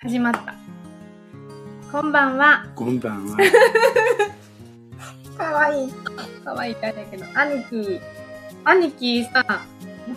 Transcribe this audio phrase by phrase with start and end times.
[0.00, 0.54] 始まった。
[1.90, 2.66] こんばんは。
[2.76, 3.36] こんばんは。
[5.36, 5.92] かわいい。
[6.44, 8.00] かわいいってあれだけど、兄貴、
[8.62, 9.44] 兄貴さ、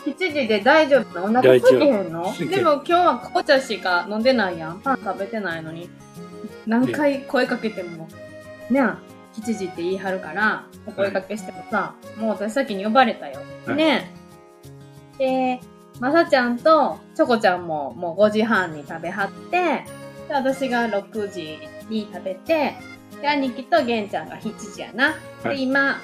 [0.06, 2.32] 7時で大丈夫なお腹空いてへんの？
[2.38, 4.82] でも今日は紅茶しか飲んでないやん。
[4.82, 5.90] パン食べてないのに。
[6.68, 8.08] 何回声かけても、
[8.70, 9.00] ねあ、
[9.34, 13.40] 7時って言い張るから、お声かけしてもさ、もう私先に呼ばれたよ。
[13.66, 14.14] はいね
[15.18, 15.60] で、
[16.00, 19.84] まさちゃんとチョコちゃんももう5時半に食べはって、
[20.28, 21.60] で私が6時
[21.90, 22.74] に食べて、
[23.22, 25.16] で、兄貴と玄ちゃんが7時やな。
[25.44, 26.00] で、はい今、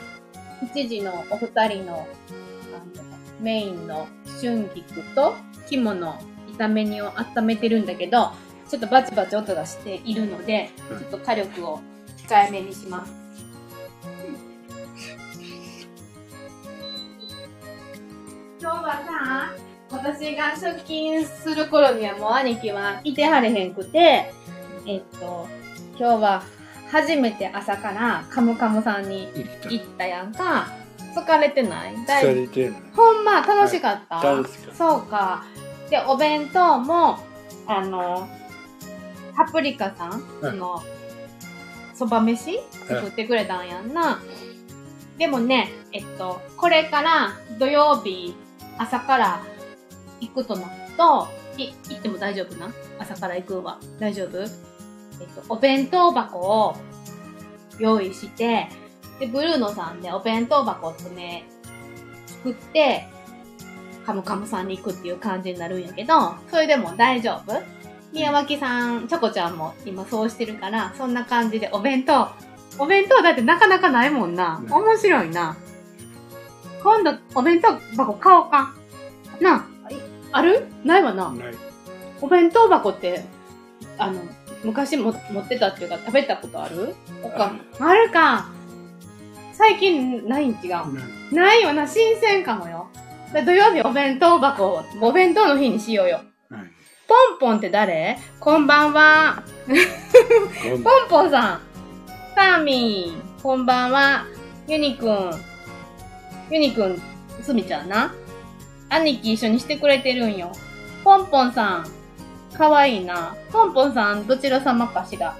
[0.73, 3.03] 7時のお二人の、あの
[3.39, 4.07] メインの
[4.41, 5.35] 春菊と
[5.67, 6.19] 肝の
[6.57, 8.31] 炒め煮を温めてるんだけど、
[8.69, 11.79] ちょっとバチバチ音がしているので、うんちょっと火力を
[12.27, 13.13] 控えめにします。
[18.59, 19.66] 今日はさ、
[20.07, 24.31] 私が出勤する頃にはもう兄貴はいてはれへんくて、
[24.85, 25.45] えっと、
[25.99, 26.43] 今日は
[26.89, 29.27] 初めて朝からカムカムさんに
[29.69, 30.05] 行った。
[30.07, 30.69] やんか。
[31.13, 31.95] 疲れてない？
[32.05, 34.75] 大疲れてるほんま楽しかった、楽しかった。
[34.75, 35.43] そうか。
[35.89, 37.19] で、お弁当も、
[37.67, 38.29] あの、
[39.35, 40.81] パプリカさん、その、
[41.95, 42.61] そば飯？
[42.87, 44.21] 作ってくれたんやんな。
[45.17, 48.35] でもね、えっと、これから土曜日
[48.77, 49.41] 朝から
[50.19, 52.71] 行くとなると、い、行っても大丈夫な？
[52.99, 53.79] 朝から行くわ。
[53.99, 54.41] 大丈夫？
[54.41, 56.75] えっと、お弁当箱を
[57.79, 58.67] 用意して、
[59.19, 61.45] で、ブルーノさんでお弁当箱とね、
[62.27, 63.07] 作って、
[64.05, 67.61] カムカムさんに行くっていう感じになるんやけど、それでも大丈夫？
[68.13, 72.29] 宮脇さん、チョコちゃんも今そうしてるから、そんな感じでお弁当、
[72.79, 74.61] お弁当だってなかなかないもんな。
[74.63, 75.57] うん面白いな。
[76.83, 78.73] 今度、お弁当箱買おうか。
[79.41, 79.76] なあ、い
[80.31, 80.67] ある？
[80.83, 81.31] ないわな。
[81.31, 81.55] ない。
[82.21, 83.25] お弁当箱って、
[83.97, 84.21] あの、
[84.63, 86.95] 昔も持ってたっていうか食べたことある？
[87.23, 88.49] おかあるか。
[89.53, 90.67] 最近ないん違
[91.31, 91.35] う。
[91.35, 92.87] ないよな、新鮮かもよ。
[93.33, 96.21] で土曜日お弁当箱を、お弁当の日にしようよ。
[96.49, 98.17] ポンポンって誰？
[98.39, 99.43] こんばんは。
[100.83, 101.61] ポンポンさん。
[102.35, 103.21] サーミン。
[103.41, 104.25] こんばんは。
[104.67, 105.31] ユニくん。
[106.51, 107.01] ユニくん、
[107.41, 108.13] すみちゃんな。
[108.89, 110.51] 兄貴一緒にしてくれてるんよ。
[111.03, 111.87] ポンポンさん。
[112.57, 113.35] かわいいな。
[113.51, 115.35] ポンポンさん、どちら様かしら？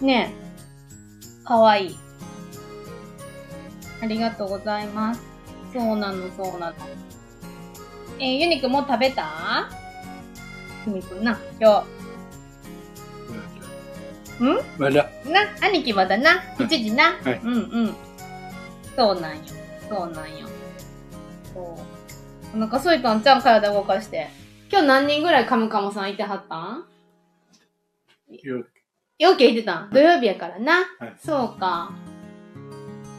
[0.00, 0.34] ね
[1.42, 1.44] え。
[1.44, 1.98] かわいい。
[4.02, 5.22] ありがとうございます。
[5.72, 6.74] そうなの、そうなの。
[8.18, 9.68] えーユニくんもう食べた？
[10.84, 11.84] すみくんな、今
[14.38, 14.44] 日。
[14.44, 14.58] ん？
[14.78, 15.08] まだ。
[15.24, 17.18] な、兄貴まだな、7時な。
[17.24, 17.94] はいうんうん。
[18.96, 19.42] そうなんよ。
[19.88, 20.48] そうなんよ。
[22.54, 24.28] お腹空いたんちゃん体動かして。
[24.70, 26.84] 今日何人ぐらいカムカムさんいてはったん？
[28.42, 28.64] よ
[29.18, 29.90] よけいてたん？
[29.90, 30.84] 土曜日やからな。
[30.98, 31.92] はいそうか。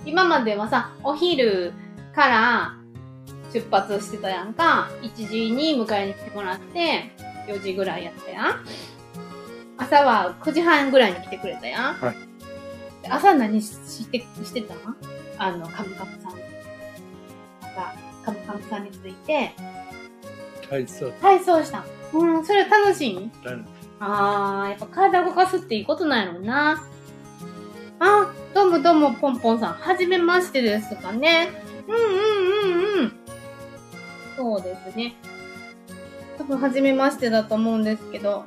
[0.05, 1.73] 今まではさ、お昼
[2.13, 2.73] から
[3.53, 4.89] 出発してたやんか。
[5.01, 7.15] 1時に迎えに来てもらって、
[7.47, 8.65] 4時ぐらいやったやん。
[9.77, 11.93] 朝は9時半ぐらいに来てくれたやん。
[11.95, 12.15] はい
[13.01, 14.77] で朝何ししてしてたん？
[15.37, 16.17] あの、カムカム
[18.45, 18.55] さん。
[18.55, 19.51] 朝、カムカムさんについて、
[20.69, 21.11] 体操。
[21.21, 21.85] 体操したん。
[22.13, 23.31] うん、それ楽しい？
[23.99, 26.83] あー、やっぱ体動かすっていいことなんやろうな。
[27.99, 29.73] あ、どうもどうも、ポンポンさん。
[29.73, 31.49] はじめましてですかね。
[31.87, 32.01] うんうん
[32.95, 33.13] うんうん。
[34.35, 35.15] そうですね。
[36.37, 38.45] 多分、はじめましてだと思うんですけど。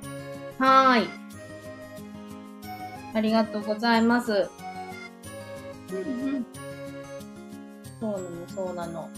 [0.59, 1.09] はーい。
[3.15, 4.51] ありがとうございます。
[5.91, 6.01] うんう
[6.39, 6.47] ん。
[7.99, 9.09] そうなの、そうなの。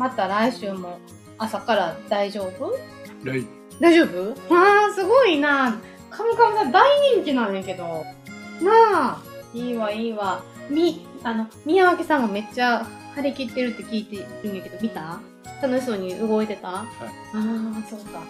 [0.00, 0.98] また来週も
[1.36, 2.74] 朝から大丈夫？
[3.22, 3.46] 来
[3.78, 4.34] 大丈夫？
[4.48, 5.78] あー、すごいな。
[6.08, 6.82] カムカムさん大
[7.16, 7.84] 人気なんやけど。
[8.62, 9.22] なあ。
[9.52, 10.42] いいわ、いいわ。
[10.70, 15.20] み、あの、宮脇さんもめっちゃ張り切ってるって聞いてるんやけど、見た？
[15.60, 16.68] 楽しそうに動いてた？
[16.68, 16.86] あ
[17.34, 18.22] あ、そうか。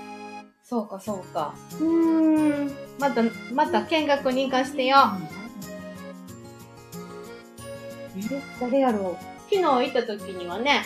[0.64, 1.54] そうか、そうか。
[1.74, 2.70] うーん。
[2.98, 3.22] また、
[3.54, 4.96] また見学に行かしてよ。
[8.16, 8.20] え、
[8.60, 9.16] 誰やろう？
[9.48, 10.82] 昨日行った時にはね、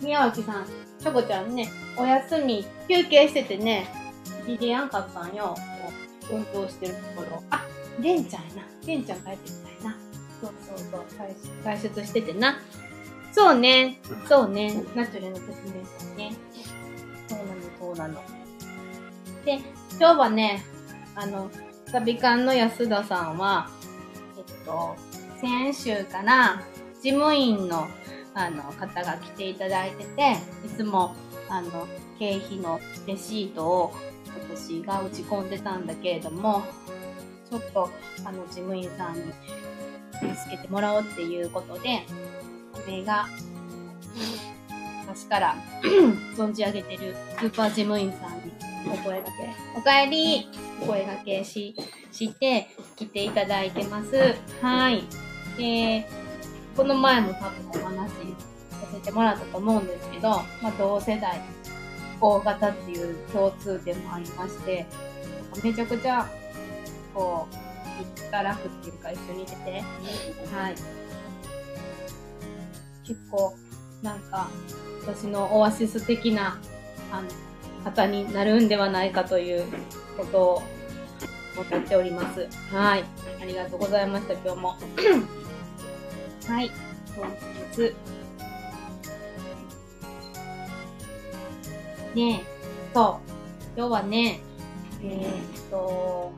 [0.00, 0.66] 宮脇さん、
[0.98, 3.86] チョコちゃんね、お休み、休憩しててね、
[4.46, 5.54] 聞いてやんかったんよ。
[6.28, 7.42] こう運動してるところ。
[7.50, 7.64] あ、
[8.00, 8.62] レンちゃんやな。
[8.86, 9.96] レンちゃん帰ってきたやな。
[10.40, 12.58] そうそうそう、外出外出しててな。
[13.32, 13.98] そうね、
[14.28, 16.32] そうね、ナチュラルの説明したね。
[17.28, 18.22] そうなの、そうなの。
[19.44, 19.58] で、
[19.98, 20.64] 今日はね、
[21.14, 21.50] あの、
[21.86, 23.68] サビ館の安田さんは、
[24.36, 24.96] えっと、
[25.40, 26.62] 先週から
[27.02, 27.88] 事務員の
[28.34, 31.14] あの方が来ていただいてて、いつも
[31.48, 31.86] あの、
[32.18, 33.92] 経費のレシートを
[34.50, 36.62] 私が打ち込んでたんだけれども、
[37.50, 37.90] ちょっと、
[38.24, 39.22] あの、事務員さんに
[40.36, 42.02] 助けてもらおうっていうことで、
[42.72, 43.26] これが、
[45.06, 45.56] 昔から
[46.36, 48.52] 存じ上げてるスーパー事務員さんに
[48.86, 50.48] お声掛け、おかえり
[50.80, 51.74] お声掛けし、
[52.12, 54.36] して来ていただいてます。
[54.62, 55.02] はい。
[55.58, 56.06] で、
[56.76, 57.99] この前も多分お話
[59.00, 61.40] せてもらったと思うんですけど、まあ同世代、
[62.20, 64.86] 大型っていう共通点もありまして、
[65.64, 66.28] めちゃくちゃ、
[67.14, 67.54] こう、
[68.02, 69.82] 一たらくっていうか一緒にいてて、
[70.54, 70.74] はい。
[73.04, 73.54] 結構、
[74.02, 74.48] なんか、
[75.02, 76.58] 私のオアシス的な、
[77.10, 77.28] あの、
[77.84, 79.64] 方になるんではないかという
[80.16, 80.62] ことを
[81.56, 82.46] 思っております。
[82.72, 83.04] はい。
[83.40, 84.76] ありがとうございました、今日も。
[86.46, 86.70] はい。
[87.16, 87.28] 本
[87.74, 87.94] 日。
[92.14, 92.44] ねえ、
[92.92, 93.30] そう。
[93.76, 94.40] 今日はね、
[95.02, 96.32] えー、っと、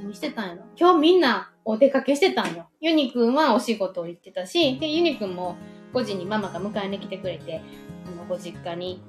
[0.00, 0.62] 何してたんやろ？
[0.78, 2.68] 今日みんなお出かけしてたんよ。
[2.80, 5.56] ユニくんはお仕事行ってたし、で、ユニくんも
[5.92, 7.60] 5時にママが迎えに来てくれて、
[8.06, 9.02] あの、ご実家に、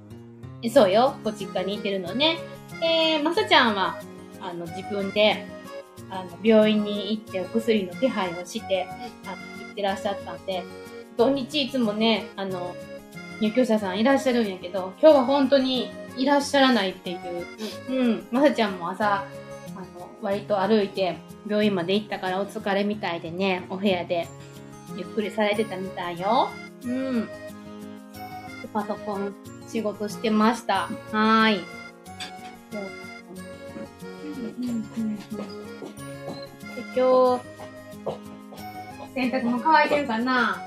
[0.63, 2.39] えそうよ、ご実家に行ってるのね。
[2.79, 3.99] で、まさちゃんは、
[4.41, 5.45] あの、自分で、
[6.09, 8.87] あの、病院に行ってお薬の手配をして、
[9.25, 10.63] あの、行ってらっしゃったんで、
[11.15, 12.75] 土日いつもね、あの、
[13.41, 17.19] 入居者さんいらっしゃるんやけど、今日は本当にいらっしゃらないっていう。
[17.89, 18.27] うん。
[18.31, 19.25] まさちゃんも朝、あ
[19.99, 21.17] の、割と歩いて
[21.47, 24.27] 病院まで行ったからお疲れみたいでね、お部屋で
[24.95, 26.49] ゆっくりされてたみたいよ。
[26.83, 27.25] うん。
[27.25, 27.31] で
[28.71, 29.33] パソコン
[29.67, 30.87] 仕事してました。
[31.11, 31.61] はーい。
[36.93, 37.41] 今日、
[39.15, 40.61] 洗濯も乾いてるかな？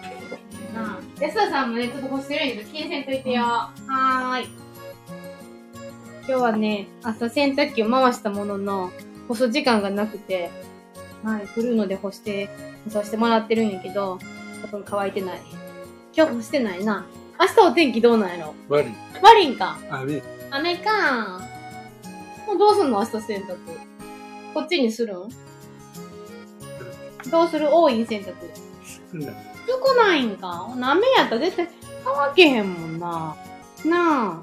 [1.21, 3.43] 安田さんもね、ちょっと干してるんやけど、気にせんといてよ。
[3.43, 4.49] はーい。
[6.27, 8.91] 今日はね、朝洗濯機を回したものの、
[9.29, 10.51] 干す時間がなくて、
[11.23, 12.49] はい、来るので干して、
[12.87, 14.19] 干させてもらってるんやけど、
[14.63, 15.41] 多分乾いてない。
[16.17, 17.07] 今日干してないな。
[17.41, 18.55] 明日お天気どうなんやろ？
[18.69, 18.93] 悪い。
[19.23, 19.79] 悪いんか？
[19.91, 20.23] 雨。
[20.51, 21.41] 雨か
[22.47, 22.99] もうどうすんの？
[22.99, 23.57] 明日洗濯。
[24.53, 25.29] こっちにするん？
[27.31, 27.69] どうする？
[27.71, 28.35] 多い洗濯。
[29.13, 29.54] 少ない。
[29.67, 30.69] 少ないんか？
[30.73, 31.69] 雨やったら絶対
[32.05, 33.37] 乾けへんもんな。
[33.85, 34.43] な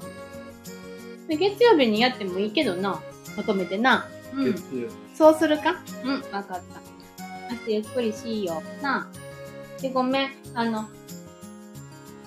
[1.28, 3.00] で月曜日にやってもいいけどな。
[3.36, 4.08] まとめてな。
[4.34, 4.54] うん。
[5.14, 5.76] そうするか？
[6.04, 6.60] うん、わかった。
[7.50, 8.62] 明日ゆっくりしいよ。
[8.82, 9.80] なあ。
[9.80, 10.30] で、ごめん。
[10.54, 10.88] あの、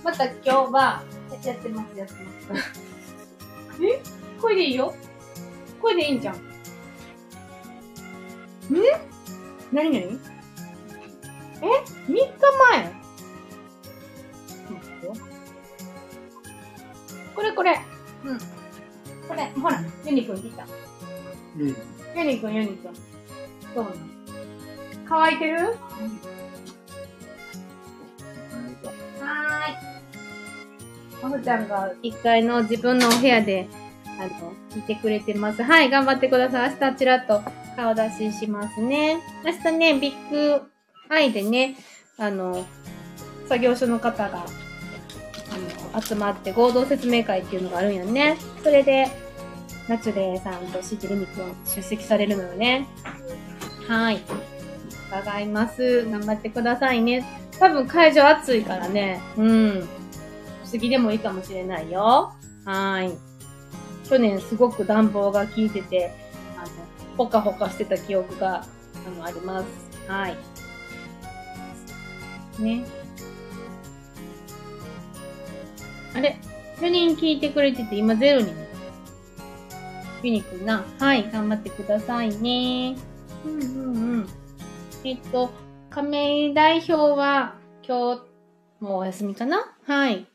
[0.04, 1.02] また今日は、
[1.44, 2.14] やってます、やって
[2.48, 2.62] ます。
[3.82, 4.00] え？
[4.40, 4.94] これでいいよ？
[5.80, 6.36] これでいいんじゃん。
[6.36, 6.38] ん
[9.72, 10.18] なになに
[11.66, 12.26] え ?3 日
[12.70, 12.92] 前？
[17.34, 17.78] これこれ。
[18.24, 18.38] うん。
[19.28, 20.66] これ、ほら、ユニくん来た。
[21.58, 21.66] うん。
[21.68, 22.94] ユニくん、ユニくん。
[23.74, 23.96] そうなの？
[25.08, 25.58] 乾いてる？
[25.58, 29.74] はーい。
[31.22, 33.68] まほちゃんが1階の自分のお部屋で、
[34.18, 35.62] あの、いてくれてます。
[35.62, 36.70] はい、頑張ってください。
[36.70, 37.42] 明日ちらっと
[37.76, 39.20] 顔出ししますね。
[39.44, 40.70] 明日ね、ビッグ
[41.08, 41.76] アイでね、
[42.18, 42.66] あの、
[43.48, 44.44] 作業所の方が、
[45.94, 48.36] あの、集まって合同説明会っていうのがあるんよね。
[48.62, 49.08] それで、
[49.88, 52.86] ナチュレさんとシジリミくん出席されるのよね。
[53.88, 54.20] はい。
[55.08, 56.04] 伺います。
[56.10, 57.24] 頑張ってくださいね。
[57.58, 59.20] 多分会場暑いからね。
[59.36, 59.88] うん。
[60.70, 62.32] 不ぎでもいいかもしれないよ。
[62.64, 63.12] はい。
[64.08, 66.12] 去年すごく暖房が効いてて、
[66.56, 66.66] あの、
[67.16, 68.66] ほかほかしてた記憶が、
[69.06, 69.66] あの、あります。
[70.08, 70.36] はい。
[72.62, 72.84] ね。
[76.14, 76.38] あれ
[76.78, 78.52] ?4 人聞いてくれてて、今ゼロに。
[80.22, 80.84] ユニくんな。
[80.98, 82.96] はい、頑張ってくださいね。
[83.44, 84.28] うんうんうん。
[85.04, 85.50] えっと、
[85.90, 87.54] 亀井代表は、
[87.86, 88.22] 今日、
[88.80, 89.74] もうお休みかな？
[89.86, 90.26] はい。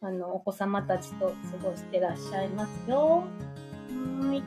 [0.00, 2.96] あの、お子様たちと過ごしてらっしゃいますよ。
[2.98, 4.42] はーい。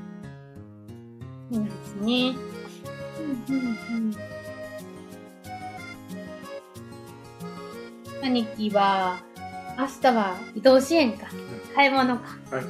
[1.51, 2.35] そうですね。
[3.49, 4.15] うんうんうん。
[8.21, 9.19] 兄貴は、
[9.77, 11.27] 明日は移動支援か。
[11.75, 12.23] 買い物か。
[12.51, 12.65] はい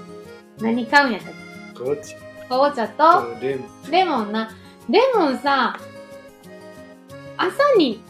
[0.60, 1.34] 何買うんやったっ
[1.76, 1.80] け？
[1.84, 2.16] こっち
[2.50, 3.92] 紅茶と、とレモン。
[3.92, 4.50] レモンな。
[4.90, 5.78] レモンさ、
[7.38, 8.02] 朝に、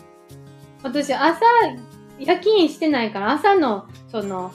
[0.84, 1.42] 私朝、
[2.20, 4.52] 夜勤してないから朝の、その、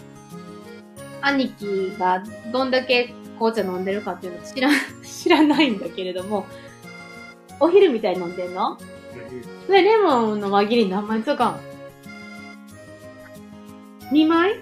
[1.21, 4.71] 兄貴がどんだけ紅茶飲んでるかっていうの知ら、
[5.05, 6.47] 知らないんだけれども、
[7.61, 8.79] お昼みたいに飲んでんの？
[9.67, 11.55] それレモンの輪切り何枚使うの？
[14.13, 14.61] ?2 枚？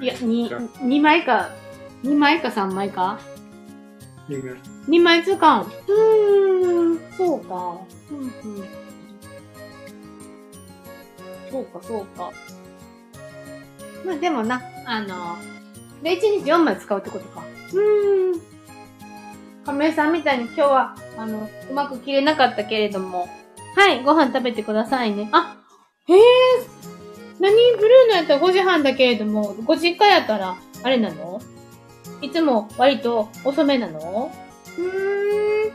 [0.00, 0.48] いや、2、
[0.82, 1.50] 2枚か
[2.04, 3.18] 2枚か3枚か？
[4.28, 4.42] いいね
[4.88, 5.60] ?2 枚使うん。
[5.62, 7.78] うーん、そうか。
[8.10, 8.30] うんうん。
[11.50, 12.30] そうか、そうか。
[14.06, 15.36] まあでもな、あの、
[16.02, 17.42] で、1日4枚使うってことか。
[17.72, 18.40] うーん。
[19.66, 23.28] 亀井さんみたいに今日は、あの、うまく切れなかったけれども。
[23.76, 25.28] はい、ご飯食べてくださいね。
[25.32, 25.56] あ、
[26.08, 26.20] へえ、
[27.40, 31.40] 何ブルーのやったら5時半だけれども、ご実家やったら、あれなの？
[32.20, 34.30] いつも割と遅めなの？
[34.78, 34.84] うー
[35.68, 35.72] ん。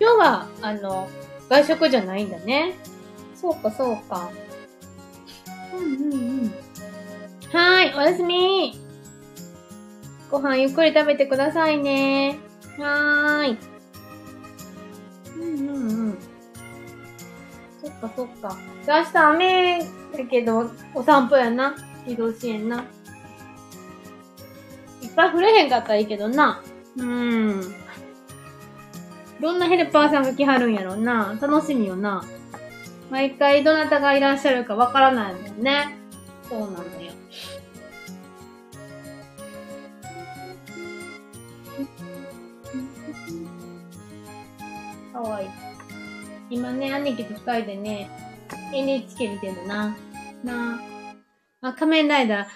[0.00, 1.08] 今日は、あの、
[1.48, 2.74] 外食じゃないんだね。
[3.34, 4.30] そうか、そうか。
[5.74, 6.16] うんうんう
[6.46, 6.54] ん。
[7.52, 8.78] はーい、おやすみ
[10.30, 12.38] ご飯ゆっくり食べてくださいね。
[12.78, 13.58] はーい。
[15.36, 16.18] うんうんうん。
[17.82, 18.56] そっかそっか。
[18.86, 21.74] で明日雨だけど、お散歩やな。
[22.06, 22.84] 移動支援な。
[25.02, 26.62] いっぱい降れへんかったらいいけどな。
[26.96, 27.74] うーん。
[29.40, 31.38] どんなヘルパーさんが来はるんやろな。
[31.40, 32.24] 楽しみよな。
[33.10, 35.96] 毎回どなたがいらっしゃるかわからないもんね。
[36.48, 37.12] そうなのよ。
[45.12, 45.48] かわいい。
[46.50, 48.27] 今ね、兄貴と二人でね、
[48.74, 49.96] NHK 見てるな。
[50.44, 50.80] な
[51.62, 51.68] あ。
[51.68, 52.46] あ、仮面ライダー、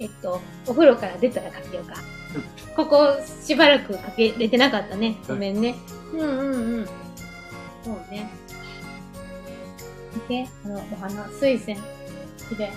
[0.00, 1.94] えっと、お風呂から出たらかけようか。
[2.76, 5.16] ここ、しばらくかけれてなかったね。
[5.28, 5.74] ごめんね。
[6.12, 6.86] うんうんうん。
[7.84, 8.28] そうね。
[10.14, 11.76] 見て、あの、お花、水仙。
[12.48, 12.68] きれい。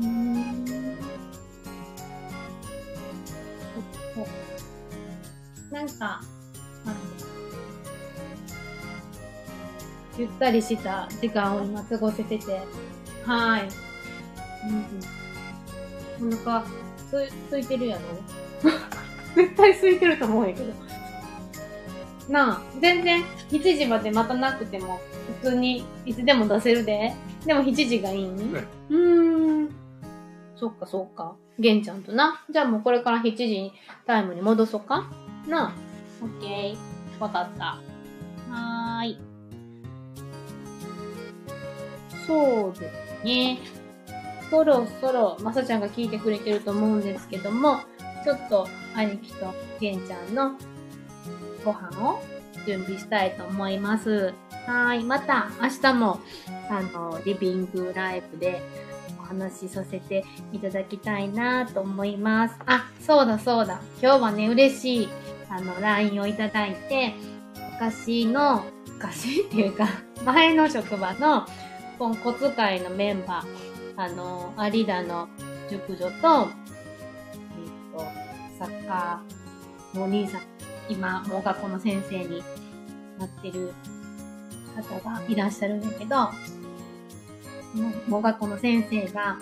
[0.00, 0.68] うーん。
[5.70, 6.20] なんか、
[6.84, 6.94] あの、
[10.18, 12.60] ゆったりした時間を今過ごせてて、
[13.24, 13.68] はーい。
[16.20, 16.34] うんうん。
[16.34, 16.64] お腹、
[17.10, 18.02] す、空いてるやろ？
[19.36, 20.72] 絶対空いてると思うんやけど。
[22.28, 25.00] なあ、全然7時まで待たなくても、
[25.42, 27.14] 普通にいつでも出せるで。
[27.46, 29.68] でも7時がいいん、はい、うーん。
[30.56, 31.36] そっかそっか。
[31.58, 32.44] 玄ちゃんとな。
[32.50, 33.72] じゃあもうこれから7時に
[34.06, 35.08] タイムに戻そうか？
[35.46, 35.72] なあ。
[36.20, 37.22] オッケー。
[37.22, 37.78] わかった。
[38.50, 39.18] はーい。
[42.28, 43.58] そうですね。
[44.50, 47.80] そろそろ、まさちゃんが聞いてくれてると思うんですけども、
[48.22, 50.52] ちょっと兄貴と玄ちゃんの
[51.64, 52.20] ご飯を
[52.66, 54.34] 準備したいと思います。
[54.66, 55.02] はい。
[55.02, 56.20] また明日も、
[56.70, 58.60] あの、リビングライブで
[59.18, 62.56] お話しさせていただきたいなと思います。
[62.66, 63.80] あ、そうだそうだ。
[64.02, 65.08] 今日はね、嬉しい、
[65.48, 67.14] あの、LINE をいただいて、
[67.72, 69.88] 昔の、昔っていうか、
[70.24, 71.46] 前の職場の
[71.98, 73.46] ポンコツ会のメンバー、
[73.96, 75.28] あの、有田の
[75.68, 76.20] 熟女と、えっ
[77.92, 78.04] と、
[78.58, 80.42] サッカーのお兄さん、
[80.88, 82.42] 今、もう学校の先生に
[83.18, 83.74] なってる
[84.76, 86.30] 方がいらっしゃるんだけど、
[88.08, 89.36] もう学校の先生が、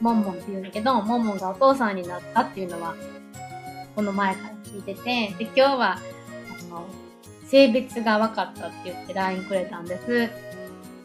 [0.00, 2.94] モンモンって言うんだけど、モンモンがお父さんになったっていうのは、
[3.94, 5.98] この前から聞いてて、で、今日は、あ
[6.70, 6.86] の、
[7.44, 10.47] 性別が分かったって言って LINE くれたんです。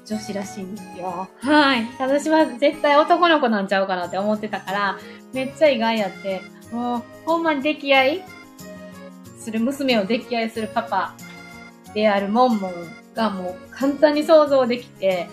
[0.05, 1.29] 女子らしいんですよ。
[1.37, 1.87] はい。
[1.99, 4.99] 私は絶対男の子なんちゃうかなって思ってたから、
[5.33, 6.41] めっちゃ意外やって、
[6.71, 8.23] もう、ほんまに溺愛
[9.39, 11.15] する娘を溺愛するパパ
[11.93, 12.73] であるモンモン
[13.15, 15.29] がもう簡単に想像できて、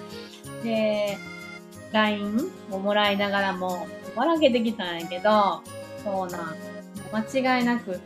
[0.62, 1.18] で、
[1.92, 5.62] LINE をもらいながらも、笑けてきたんやけど、
[6.04, 6.56] そうなん、
[7.12, 8.00] 間違いなく、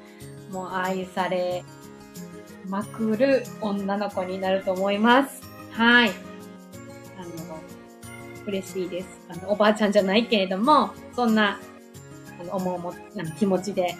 [0.50, 1.64] もう愛され
[2.68, 5.42] まくる女の子になると思います。
[5.72, 6.33] はい。
[8.46, 9.20] 嬉しいです。
[9.28, 11.58] あの、おばあちゃんじゃないけれども、そんな、
[12.40, 13.96] あの、思うも、あの気持ちで、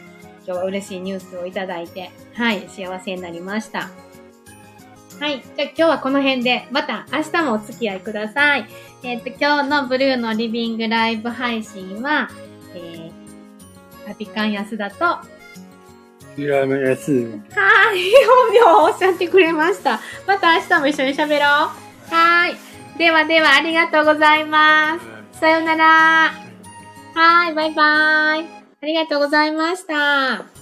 [0.47, 3.91] 今日は嬉しいニュースをいただいて、はい、幸せになりました。
[5.21, 5.43] はい。
[5.57, 8.67] じゃあ今日はこの辺で、また明日もお付き合いください。
[9.03, 12.29] えっ、と、今日のブルーのリビングライブ配信は、
[12.75, 15.19] えー、パピカン安田と、
[16.37, 17.13] ヒラメやす。
[17.13, 17.29] は
[17.95, 20.01] い、本名をおっしゃってくれました。
[20.27, 22.11] また明日も一緒に喋ろう。
[22.13, 22.74] はい。
[22.97, 24.99] ではでは、ありがとうございま
[25.33, 25.41] す。
[25.41, 26.33] さようなら。
[27.15, 28.47] はい、バイバイ。
[28.83, 30.53] ありがとうございました。